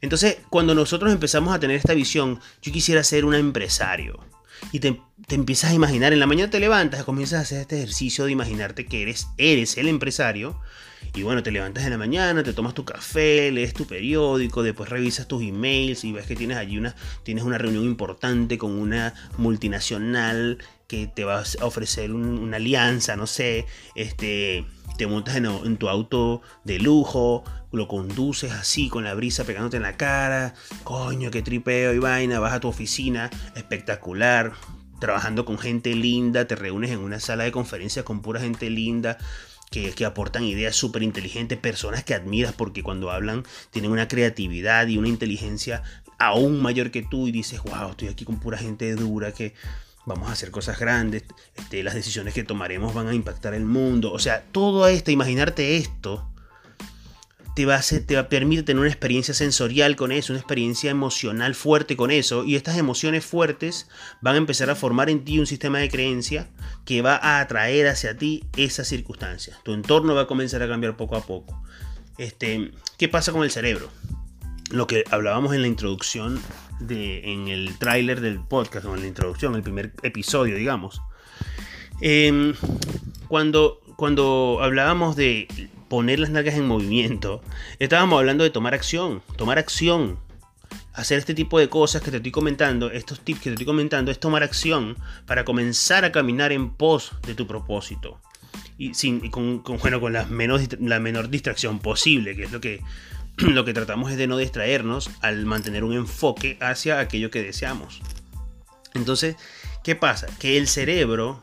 Entonces, 0.00 0.38
cuando 0.50 0.74
nosotros 0.74 1.12
empezamos 1.12 1.54
a 1.54 1.60
tener 1.60 1.76
esta 1.76 1.94
visión, 1.94 2.40
yo 2.60 2.72
quisiera 2.72 3.04
ser 3.04 3.24
un 3.24 3.34
empresario. 3.34 4.18
Y 4.72 4.80
te, 4.80 5.00
empiezas 5.30 5.70
a 5.70 5.74
imaginar, 5.74 6.12
en 6.12 6.20
la 6.20 6.26
mañana 6.26 6.50
te 6.50 6.60
levantas, 6.60 7.04
comienzas 7.04 7.38
a 7.38 7.42
hacer 7.42 7.60
este 7.60 7.76
ejercicio 7.76 8.24
de 8.24 8.32
imaginarte 8.32 8.86
que 8.86 9.02
eres, 9.02 9.28
eres 9.38 9.76
el 9.76 9.88
empresario 9.88 10.60
y 11.14 11.22
bueno, 11.22 11.42
te 11.42 11.50
levantas 11.50 11.84
en 11.84 11.90
la 11.90 11.98
mañana, 11.98 12.42
te 12.42 12.52
tomas 12.52 12.74
tu 12.74 12.84
café, 12.84 13.50
lees 13.50 13.74
tu 13.74 13.86
periódico, 13.86 14.62
después 14.62 14.88
revisas 14.88 15.28
tus 15.28 15.42
emails 15.42 16.04
y 16.04 16.12
ves 16.12 16.26
que 16.26 16.36
tienes 16.36 16.56
allí 16.56 16.78
una, 16.78 16.94
tienes 17.22 17.44
una 17.44 17.58
reunión 17.58 17.84
importante 17.84 18.58
con 18.58 18.72
una 18.72 19.14
multinacional 19.36 20.58
que 20.88 21.06
te 21.06 21.24
va 21.24 21.40
a 21.40 21.64
ofrecer 21.64 22.12
una 22.12 22.56
alianza, 22.56 23.16
no 23.16 23.26
sé, 23.26 23.66
este, 23.94 24.66
te 24.98 25.06
montas 25.06 25.36
en, 25.36 25.46
en, 25.46 25.76
tu 25.76 25.88
auto 25.88 26.42
de 26.64 26.78
lujo, 26.78 27.44
lo 27.72 27.88
conduces 27.88 28.52
así 28.52 28.88
con 28.88 29.04
la 29.04 29.14
brisa 29.14 29.44
pegándote 29.44 29.78
en 29.78 29.84
la 29.84 29.96
cara, 29.96 30.54
coño, 30.84 31.30
qué 31.30 31.40
tripeo 31.40 31.94
y 31.94 31.98
vaina, 31.98 32.40
vas 32.40 32.52
a 32.52 32.60
tu 32.60 32.68
oficina, 32.68 33.30
espectacular, 33.54 34.52
trabajando 35.00 35.44
con 35.44 35.58
gente 35.58 35.94
linda, 35.94 36.46
te 36.46 36.54
reúnes 36.54 36.90
en 36.90 37.00
una 37.00 37.18
sala 37.18 37.44
de 37.44 37.52
conferencias 37.52 38.04
con 38.04 38.22
pura 38.22 38.40
gente 38.40 38.70
linda, 38.70 39.18
que, 39.72 40.04
aportan 40.04 40.44
ideas 40.44 40.76
súper 40.76 41.02
inteligentes, 41.02 41.58
personas 41.58 42.04
que 42.04 42.14
admiras 42.14 42.52
porque 42.52 42.84
cuando 42.84 43.10
hablan 43.10 43.42
tienen 43.70 43.90
una 43.90 44.06
creatividad 44.06 44.86
y 44.86 44.98
una 44.98 45.08
inteligencia 45.08 45.82
aún 46.18 46.62
mayor 46.62 46.92
que 46.92 47.02
tú 47.02 47.26
y 47.26 47.32
dices, 47.32 47.60
wow, 47.64 47.90
estoy 47.90 48.08
aquí 48.08 48.24
con 48.24 48.38
pura 48.38 48.58
gente 48.58 48.94
dura 48.94 49.32
que 49.32 49.54
vamos 50.06 50.28
a 50.28 50.32
hacer 50.32 50.50
cosas 50.50 50.78
grandes, 50.78 51.24
este, 51.56 51.82
las 51.82 51.94
decisiones 51.94 52.34
que 52.34 52.44
tomaremos 52.44 52.94
van 52.94 53.08
a 53.08 53.14
impactar 53.14 53.54
el 53.54 53.64
mundo. 53.64 54.12
O 54.12 54.18
sea, 54.18 54.44
todo 54.52 54.86
esto, 54.86 55.10
imaginarte 55.10 55.76
esto, 55.76 56.31
te 57.54 57.66
va, 57.66 57.76
a 57.76 58.28
permitir 58.28 58.64
tener 58.64 58.80
una 58.80 58.88
experiencia 58.88 59.34
sensorial 59.34 59.94
con 59.94 60.10
eso, 60.10 60.32
una 60.32 60.40
experiencia 60.40 60.90
emocional 60.90 61.54
fuerte 61.54 61.96
con 61.96 62.10
eso, 62.10 62.44
y 62.44 62.56
estas 62.56 62.78
emociones 62.78 63.24
fuertes 63.24 63.88
van 64.22 64.36
a 64.36 64.38
empezar 64.38 64.70
a 64.70 64.74
formar 64.74 65.10
en 65.10 65.24
ti 65.24 65.38
un 65.38 65.46
sistema 65.46 65.78
de 65.78 65.90
creencia 65.90 66.48
que 66.86 67.02
va 67.02 67.16
a 67.16 67.40
atraer 67.40 67.88
hacia 67.88 68.16
ti 68.16 68.44
esas 68.56 68.88
circunstancias. 68.88 69.58
Tu 69.64 69.74
entorno 69.74 70.14
va 70.14 70.22
a 70.22 70.26
comenzar 70.26 70.62
a 70.62 70.68
cambiar 70.68 70.96
poco 70.96 71.16
a 71.16 71.26
poco. 71.26 71.62
Este, 72.16 72.72
¿Qué 72.96 73.08
pasa 73.08 73.32
con 73.32 73.42
el 73.42 73.50
cerebro? 73.50 73.90
Lo 74.70 74.86
que 74.86 75.04
hablábamos 75.10 75.54
en 75.54 75.60
la 75.60 75.68
introducción, 75.68 76.40
de, 76.80 77.32
en 77.32 77.48
el 77.48 77.78
tráiler 77.78 78.22
del 78.22 78.40
podcast, 78.40 78.86
o 78.86 78.94
en 78.94 79.02
la 79.02 79.06
introducción, 79.06 79.54
el 79.54 79.62
primer 79.62 79.92
episodio, 80.02 80.56
digamos. 80.56 81.02
Em, 82.00 82.54
cuando, 83.28 83.80
cuando 83.96 84.58
hablábamos 84.62 85.16
de 85.16 85.46
poner 85.92 86.20
las 86.20 86.30
nalgas 86.30 86.54
en 86.54 86.66
movimiento, 86.66 87.42
estábamos 87.78 88.18
hablando 88.18 88.44
de 88.44 88.50
tomar 88.50 88.72
acción, 88.72 89.22
tomar 89.36 89.58
acción. 89.58 90.18
Hacer 90.94 91.18
este 91.18 91.34
tipo 91.34 91.58
de 91.58 91.68
cosas 91.68 92.00
que 92.00 92.10
te 92.10 92.16
estoy 92.16 92.32
comentando, 92.32 92.90
estos 92.90 93.20
tips 93.20 93.40
que 93.40 93.50
te 93.50 93.54
estoy 93.56 93.66
comentando, 93.66 94.10
es 94.10 94.18
tomar 94.18 94.42
acción 94.42 94.96
para 95.26 95.44
comenzar 95.44 96.06
a 96.06 96.10
caminar 96.10 96.50
en 96.50 96.70
pos 96.70 97.12
de 97.26 97.34
tu 97.34 97.46
propósito. 97.46 98.18
Y, 98.78 98.94
sin, 98.94 99.30
con, 99.30 99.62
bueno, 99.82 100.00
con 100.00 100.14
la, 100.14 100.24
menor 100.24 101.28
distracción 101.28 101.78
posible, 101.78 102.36
que 102.36 102.44
es 102.44 102.52
lo 102.52 102.62
que, 102.62 102.80
lo 103.36 103.66
que 103.66 103.74
tratamos 103.74 104.10
es 104.10 104.16
de 104.16 104.26
no 104.26 104.38
distraernos 104.38 105.10
al 105.20 105.44
mantener 105.44 105.84
un 105.84 105.92
enfoque 105.92 106.56
hacia 106.62 107.00
aquello 107.00 107.30
que 107.30 107.42
deseamos. 107.42 108.00
Entonces, 108.94 109.36
¿qué 109.84 109.94
pasa? 109.94 110.26
Que 110.38 110.56
el 110.56 110.68
cerebro 110.68 111.42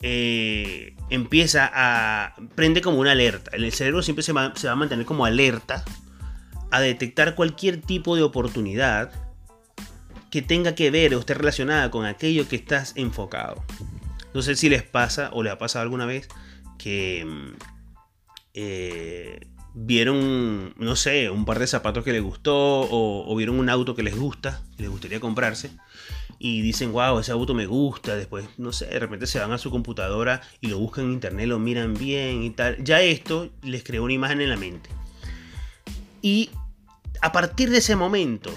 eh, 0.00 0.94
empieza 1.10 1.70
a. 1.72 2.34
prende 2.54 2.80
como 2.80 2.98
una 2.98 3.12
alerta. 3.12 3.50
El 3.54 3.70
cerebro 3.72 4.02
siempre 4.02 4.22
se 4.22 4.32
va, 4.32 4.52
a 4.52 4.74
mantener 4.74 5.06
como 5.06 5.24
alerta 5.24 5.84
a 6.70 6.80
detectar 6.80 7.34
cualquier 7.34 7.80
tipo 7.80 8.16
de 8.16 8.22
oportunidad 8.22 9.10
que 10.30 10.42
tenga 10.42 10.74
que 10.74 10.90
ver 10.90 11.14
o 11.14 11.20
esté 11.20 11.34
relacionada 11.34 11.90
con 11.90 12.04
aquello 12.04 12.48
que 12.48 12.56
estás 12.56 12.92
enfocado. 12.96 13.64
No 14.34 14.42
sé 14.42 14.54
si 14.56 14.68
les 14.68 14.82
pasa 14.82 15.30
o 15.32 15.42
le 15.42 15.50
ha 15.50 15.58
pasado 15.58 15.84
alguna 15.84 16.04
vez 16.04 16.28
que 16.76 17.24
mm, 17.26 17.56
eh, 18.54 19.46
vieron, 19.74 20.74
no 20.76 20.96
sé, 20.96 21.30
un 21.30 21.46
par 21.46 21.58
de 21.58 21.66
zapatos 21.66 22.04
que 22.04 22.12
les 22.12 22.22
gustó 22.22 22.54
o, 22.54 23.32
o, 23.32 23.36
vieron 23.36 23.58
un 23.58 23.70
auto 23.70 23.94
que 23.94 24.02
les 24.02 24.16
gusta, 24.16 24.62
que 24.76 24.82
les 24.82 24.90
gustaría 24.90 25.20
comprarse 25.20 25.70
y 26.38 26.62
dicen, 26.62 26.92
wow, 26.92 27.18
ese 27.18 27.32
auto 27.32 27.52
me 27.52 27.66
gusta, 27.66 28.14
después, 28.14 28.48
no 28.58 28.72
sé, 28.72 28.86
de 28.86 28.98
repente 28.98 29.26
se 29.26 29.40
van 29.40 29.52
a 29.52 29.58
su 29.58 29.70
computadora 29.70 30.40
y 30.60 30.68
lo 30.68 30.78
buscan 30.78 31.06
en 31.06 31.12
internet, 31.12 31.48
lo 31.48 31.58
miran 31.58 31.94
bien 31.94 32.42
y 32.44 32.50
tal. 32.50 32.82
Ya 32.84 33.00
esto 33.00 33.50
les 33.62 33.82
creó 33.82 34.04
una 34.04 34.12
imagen 34.12 34.40
en 34.40 34.50
la 34.50 34.56
mente. 34.56 34.88
Y 36.22 36.50
a 37.20 37.32
partir 37.32 37.70
de 37.70 37.78
ese 37.78 37.96
momento, 37.96 38.50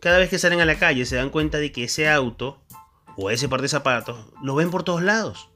cada 0.00 0.18
vez 0.18 0.30
que 0.30 0.38
salen 0.38 0.60
a 0.60 0.64
la 0.64 0.78
calle 0.78 1.06
se 1.06 1.16
dan 1.16 1.30
cuenta 1.30 1.58
de 1.58 1.72
que 1.72 1.84
ese 1.84 2.08
auto 2.08 2.60
o 3.16 3.30
ese 3.30 3.48
par 3.48 3.62
de 3.62 3.68
zapatos 3.68 4.26
lo 4.42 4.54
ven 4.54 4.70
por 4.70 4.84
todos 4.84 5.02
lados. 5.02 5.48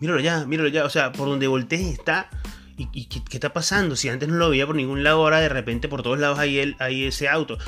Míralo 0.00 0.20
ya, 0.20 0.44
míralo 0.46 0.68
ya, 0.68 0.84
o 0.84 0.90
sea, 0.90 1.12
por 1.12 1.28
donde 1.28 1.46
voltees 1.46 1.82
está. 1.82 2.30
¿Y, 2.76 3.04
qué, 3.04 3.22
está 3.30 3.52
pasando? 3.52 3.94
Si 3.94 4.08
antes 4.08 4.28
no 4.28 4.34
lo 4.34 4.50
veía 4.50 4.66
por 4.66 4.74
ningún 4.74 5.04
lado, 5.04 5.18
ahora 5.18 5.38
de 5.38 5.48
repente 5.48 5.88
por 5.88 6.02
todos 6.02 6.18
lados 6.18 6.40
hay, 6.40 6.58
el, 6.58 6.74
hay 6.80 7.04
ese 7.04 7.28
auto. 7.28 7.58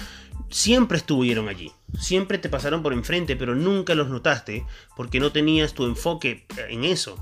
Siempre 0.51 0.99
estuvieron 0.99 1.49
allí 1.49 1.73
siempre 1.99 2.39
te 2.39 2.49
pasaron 2.49 2.83
por 2.83 2.93
enfrente, 2.93 3.37
pero 3.37 3.55
nunca 3.55 3.95
los 3.95 4.09
notaste 4.09 4.67
porque 4.97 5.21
no 5.21 5.33
tenías 5.33 5.75
tu 5.75 5.85
enfoque 5.85 6.47
en 6.69 6.85
eso. 6.85 7.17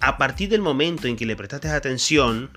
A 0.00 0.16
partir 0.16 0.48
del 0.48 0.62
momento 0.62 1.06
en 1.06 1.16
que 1.16 1.26
le 1.26 1.36
prestaste 1.36 1.68
atención, 1.68 2.50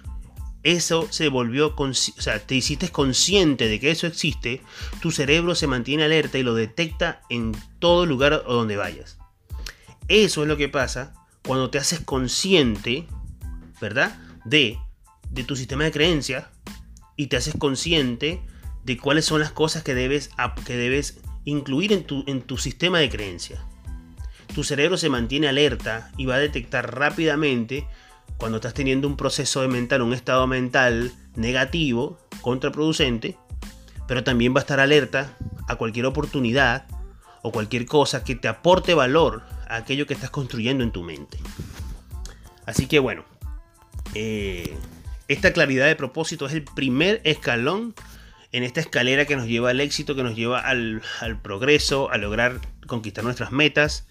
eso 0.63 1.07
se 1.11 1.27
volvió, 1.27 1.75
o 1.75 1.93
sea, 1.93 2.39
te 2.39 2.55
hiciste 2.55 2.89
consciente 2.89 3.67
de 3.67 3.79
que 3.79 3.91
eso 3.91 4.07
existe, 4.07 4.61
tu 5.01 5.11
cerebro 5.11 5.55
se 5.55 5.67
mantiene 5.67 6.05
alerta 6.05 6.37
y 6.37 6.43
lo 6.43 6.55
detecta 6.55 7.21
en 7.29 7.51
todo 7.79 8.05
lugar 8.05 8.43
donde 8.47 8.77
vayas. 8.77 9.17
Eso 10.07 10.43
es 10.43 10.47
lo 10.47 10.57
que 10.57 10.69
pasa 10.69 11.13
cuando 11.45 11.69
te 11.69 11.77
haces 11.77 11.99
consciente, 11.99 13.07
¿verdad? 13.81 14.17
De, 14.45 14.79
de 15.29 15.43
tu 15.43 15.57
sistema 15.57 15.83
de 15.83 15.91
creencias 15.91 16.45
y 17.17 17.27
te 17.27 17.35
haces 17.35 17.55
consciente 17.57 18.41
de 18.83 18.97
cuáles 18.97 19.25
son 19.25 19.39
las 19.39 19.51
cosas 19.51 19.83
que 19.83 19.95
debes, 19.95 20.29
que 20.65 20.75
debes 20.75 21.19
incluir 21.45 21.93
en 21.93 22.03
tu, 22.03 22.23
en 22.27 22.41
tu 22.41 22.57
sistema 22.57 22.99
de 22.99 23.09
creencias. 23.09 23.61
Tu 24.53 24.63
cerebro 24.63 24.97
se 24.97 25.09
mantiene 25.09 25.47
alerta 25.47 26.11
y 26.17 26.25
va 26.25 26.35
a 26.35 26.39
detectar 26.39 26.95
rápidamente 26.95 27.87
cuando 28.37 28.57
estás 28.57 28.73
teniendo 28.73 29.07
un 29.07 29.17
proceso 29.17 29.61
de 29.61 29.67
mental, 29.67 30.01
un 30.01 30.13
estado 30.13 30.47
mental 30.47 31.11
negativo, 31.35 32.19
contraproducente, 32.41 33.37
pero 34.07 34.23
también 34.23 34.53
va 34.53 34.59
a 34.59 34.61
estar 34.61 34.79
alerta 34.79 35.37
a 35.67 35.75
cualquier 35.75 36.05
oportunidad 36.05 36.85
o 37.41 37.51
cualquier 37.51 37.85
cosa 37.85 38.23
que 38.23 38.35
te 38.35 38.47
aporte 38.47 38.93
valor 38.93 39.43
a 39.67 39.77
aquello 39.77 40.05
que 40.05 40.13
estás 40.13 40.29
construyendo 40.29 40.83
en 40.83 40.91
tu 40.91 41.03
mente. 41.03 41.37
Así 42.65 42.85
que 42.87 42.99
bueno, 42.99 43.25
eh, 44.13 44.75
esta 45.27 45.53
claridad 45.53 45.87
de 45.87 45.95
propósito 45.95 46.45
es 46.45 46.53
el 46.53 46.63
primer 46.63 47.21
escalón 47.23 47.95
en 48.53 48.63
esta 48.63 48.79
escalera 48.79 49.25
que 49.25 49.35
nos 49.35 49.47
lleva 49.47 49.71
al 49.71 49.81
éxito, 49.81 50.15
que 50.15 50.23
nos 50.23 50.35
lleva 50.35 50.59
al, 50.59 51.01
progreso, 51.41 52.09
a 52.11 52.17
lograr 52.17 52.61
conquistar 52.85 53.23
nuestras 53.23 53.51
metas. 53.51 54.07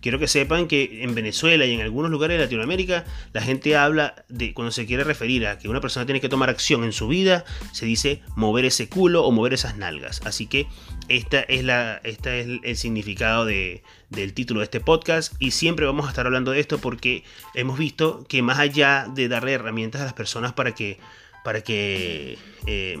Quiero 0.00 0.18
que 0.18 0.28
sepan 0.28 0.68
que 0.68 1.02
en 1.02 1.14
Venezuela 1.14 1.66
y 1.66 1.74
en 1.74 1.80
algunos 1.80 2.10
lugares 2.10 2.38
de 2.38 2.44
Latinoamérica 2.44 3.04
la 3.32 3.42
gente 3.42 3.76
habla 3.76 4.24
de 4.28 4.54
cuando 4.54 4.70
se 4.70 4.86
quiere 4.86 5.02
referir 5.02 5.46
a 5.46 5.58
que 5.58 5.68
una 5.68 5.80
persona 5.80 6.06
tiene 6.06 6.20
que 6.20 6.28
tomar 6.28 6.48
acción 6.48 6.84
en 6.84 6.92
su 6.92 7.08
vida, 7.08 7.44
se 7.72 7.84
dice 7.86 8.22
mover 8.36 8.66
ese 8.66 8.88
culo 8.88 9.24
o 9.24 9.32
mover 9.32 9.54
esas 9.54 9.76
nalgas. 9.76 10.20
Así 10.24 10.46
que 10.46 10.66
esta 11.08 11.40
es, 11.40 11.64
la, 11.64 12.00
esta 12.04 12.36
es 12.36 12.46
el 12.62 12.76
significado 12.76 13.44
de, 13.44 13.82
del 14.10 14.32
título 14.32 14.60
de 14.60 14.64
este 14.64 14.80
podcast 14.80 15.34
y 15.40 15.50
siempre 15.50 15.86
vamos 15.86 16.06
a 16.06 16.10
estar 16.10 16.26
hablando 16.26 16.52
de 16.52 16.60
esto 16.60 16.78
porque 16.78 17.24
hemos 17.54 17.78
visto 17.78 18.24
que 18.28 18.42
más 18.42 18.60
allá 18.60 19.08
de 19.12 19.26
darle 19.26 19.54
herramientas 19.54 20.02
a 20.02 20.04
las 20.04 20.14
personas 20.14 20.52
para 20.52 20.72
que 20.72 20.98
para 21.44 21.60
que 21.62 22.38
eh, 22.66 22.98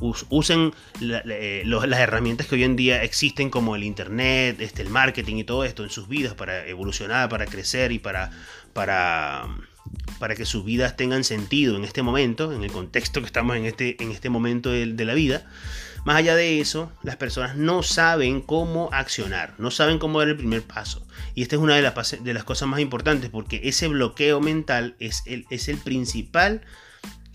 usen 0.00 0.72
eh, 1.00 1.62
las 1.64 2.00
herramientas 2.00 2.46
que 2.46 2.56
hoy 2.56 2.64
en 2.64 2.76
día 2.76 3.02
existen 3.02 3.50
como 3.50 3.76
el 3.76 3.84
internet, 3.84 4.60
este, 4.60 4.82
el 4.82 4.90
marketing 4.90 5.36
y 5.36 5.44
todo 5.44 5.64
esto 5.64 5.84
en 5.84 5.90
sus 5.90 6.08
vidas 6.08 6.34
para 6.34 6.66
evolucionar, 6.66 7.28
para 7.28 7.46
crecer 7.46 7.92
y 7.92 7.98
para, 7.98 8.30
para, 8.72 9.46
que 10.36 10.44
sus 10.44 10.64
vidas 10.64 10.96
tengan 10.96 11.24
sentido 11.24 11.76
en 11.76 11.84
este 11.84 12.02
momento, 12.02 12.52
en 12.52 12.62
el 12.62 12.70
contexto 12.70 13.20
que 13.20 13.26
estamos 13.26 13.56
en 13.56 13.64
este, 13.64 14.02
en 14.02 14.10
este 14.10 14.28
momento 14.28 14.70
de, 14.70 14.86
de 14.86 15.04
la 15.04 15.14
vida. 15.14 15.46
Más 16.04 16.16
allá 16.16 16.34
de 16.34 16.60
eso, 16.60 16.90
las 17.02 17.16
personas 17.16 17.56
no 17.56 17.82
saben 17.82 18.40
cómo 18.40 18.88
accionar, 18.92 19.54
no 19.58 19.70
saben 19.70 19.98
cómo 19.98 20.18
dar 20.18 20.28
el 20.28 20.36
primer 20.36 20.62
paso. 20.62 21.06
Y 21.34 21.42
esta 21.42 21.56
es 21.56 21.62
una 21.62 21.76
de 21.76 21.82
las, 21.82 22.24
de 22.24 22.34
las 22.34 22.44
cosas 22.44 22.68
más 22.68 22.80
importantes 22.80 23.28
porque 23.28 23.60
ese 23.64 23.86
bloqueo 23.88 24.40
mental 24.40 24.96
es 24.98 25.22
el, 25.26 25.46
es 25.50 25.68
el 25.68 25.76
principal 25.76 26.62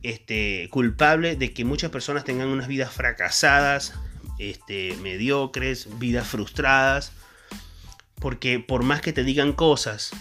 este, 0.09 0.69
culpable 0.71 1.35
de 1.35 1.53
que 1.53 1.65
muchas 1.65 1.91
personas 1.91 2.24
tengan 2.24 2.47
unas 2.47 2.67
vidas 2.67 2.91
fracasadas, 2.91 3.93
este, 4.39 4.95
mediocres, 5.01 5.88
vidas 6.00 6.27
frustradas, 6.27 7.12
porque 8.19 8.59
por 8.59 8.83
más 8.83 9.01
que 9.01 9.13
te 9.13 9.24
digan 9.24 9.53
cosas 9.53 10.12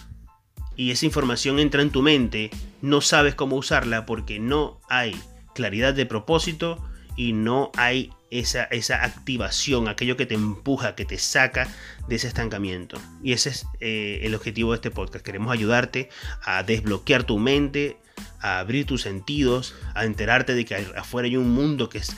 y 0.77 0.91
esa 0.91 1.07
información 1.07 1.59
entra 1.59 1.83
en 1.83 1.91
tu 1.91 2.03
mente, 2.03 2.51
no 2.83 3.01
sabes 3.01 3.35
cómo 3.35 3.57
usarla 3.57 4.07
porque 4.07 4.39
no 4.39 4.81
hay 4.89 5.15
claridad 5.55 5.95
de 5.95 6.07
propósito 6.07 6.85
y 7.17 7.33
no 7.33 7.71
hay 7.77 8.11
esa, 8.31 8.65
esa 8.65 9.05
activación, 9.05 9.87
aquello 9.87 10.17
que 10.17 10.27
te 10.27 10.35
empuja, 10.35 10.97
que 10.97 11.05
te 11.05 11.19
saca 11.19 11.69
de 12.09 12.17
ese 12.17 12.27
estancamiento. 12.27 13.01
Y 13.23 13.33
ese 13.33 13.51
es 13.51 13.67
eh, 13.81 14.21
el 14.23 14.35
objetivo 14.35 14.73
de 14.73 14.77
este 14.77 14.91
podcast. 14.91 15.25
Queremos 15.25 15.53
ayudarte 15.53 16.09
a 16.43 16.65
desbloquear 16.65 17.23
tu 17.23 17.39
mente, 17.39 17.99
a 18.41 18.59
abrir 18.59 18.85
tus 18.85 19.03
sentidos, 19.03 19.75
a 19.95 20.05
enterarte 20.05 20.55
de 20.55 20.65
que 20.65 20.75
afuera 20.75 21.27
hay 21.27 21.37
un 21.37 21.51
mundo 21.51 21.89
que 21.89 21.99
es, 21.99 22.15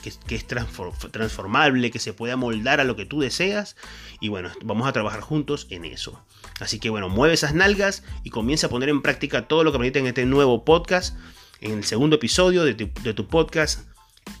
transformable, 1.11 1.89
que 1.89 1.99
se 1.99 2.13
puede 2.13 2.33
amoldar 2.33 2.81
a 2.81 2.83
lo 2.83 2.95
que 2.95 3.05
tú 3.05 3.21
deseas. 3.21 3.77
Y 4.19 4.27
bueno, 4.27 4.49
vamos 4.61 4.87
a 4.87 4.91
trabajar 4.91 5.21
juntos 5.21 5.67
en 5.69 5.85
eso. 5.85 6.21
Así 6.59 6.79
que 6.79 6.89
bueno, 6.89 7.07
mueve 7.07 7.33
esas 7.33 7.53
nalgas 7.53 8.03
y 8.23 8.29
comienza 8.29 8.67
a 8.67 8.69
poner 8.69 8.89
en 8.89 9.01
práctica 9.01 9.47
todo 9.47 9.63
lo 9.63 9.71
que 9.71 9.77
aprendiste 9.77 9.99
en 9.99 10.07
este 10.07 10.25
nuevo 10.25 10.65
podcast, 10.65 11.15
en 11.61 11.71
el 11.71 11.83
segundo 11.83 12.17
episodio 12.17 12.65
de 12.65 12.73
tu, 12.73 12.89
de 13.03 13.13
tu 13.13 13.27
podcast. 13.27 13.87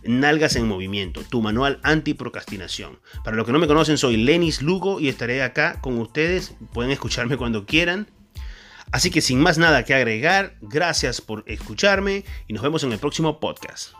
Nalgas 0.03 0.57
en 0.57 0.67
Movimiento, 0.67 1.23
tu 1.29 1.41
manual 1.41 1.79
anti-procrastinación. 1.81 2.99
Para 3.23 3.37
los 3.37 3.45
que 3.45 3.53
no 3.53 3.59
me 3.59 3.67
conocen, 3.67 3.97
soy 3.97 4.17
Lenis 4.17 4.61
Lugo 4.61 4.99
y 4.99 5.07
estaré 5.07 5.41
acá 5.41 5.79
con 5.79 5.97
ustedes. 5.99 6.55
Pueden 6.73 6.91
escucharme 6.91 7.37
cuando 7.37 7.65
quieran. 7.65 8.07
Así 8.91 9.11
que 9.11 9.21
sin 9.21 9.39
más 9.39 9.57
nada 9.57 9.83
que 9.83 9.93
agregar, 9.93 10.55
gracias 10.61 11.21
por 11.21 11.43
escucharme 11.47 12.23
y 12.47 12.53
nos 12.53 12.63
vemos 12.63 12.83
en 12.83 12.93
el 12.93 12.99
próximo 12.99 13.39
podcast. 13.39 13.91